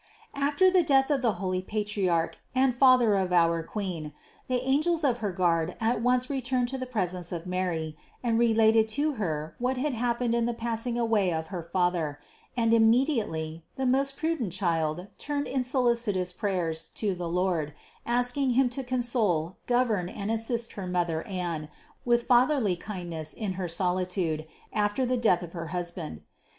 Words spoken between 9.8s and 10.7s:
hap pened in the